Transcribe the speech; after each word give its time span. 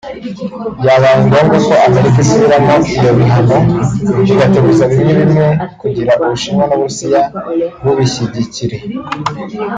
Byabaye 0.81 1.17
ngombwa 1.25 1.57
ko 1.65 1.73
Amerika 1.87 2.17
isubiramo 2.23 2.75
iyo 2.97 3.11
bihano 3.17 3.55
igateguza 4.31 4.83
bimwe 4.91 5.11
bimwe 5.19 5.47
kugira 5.81 6.11
Ubushinwa 6.23 6.63
n’Uburusiya 6.69 7.21
bubishyigikire 7.83 8.77